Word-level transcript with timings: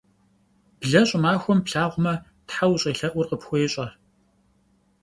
Блэ 0.79 1.01
щӏымахуэм 1.07 1.59
плъагъумэ, 1.65 2.13
тхьэ 2.47 2.65
ущӏелъэӏур 2.71 3.27
къыпхуещӏэ. 3.29 3.87